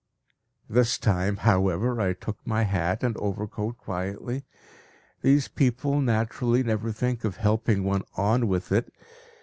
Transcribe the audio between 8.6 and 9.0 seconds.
it.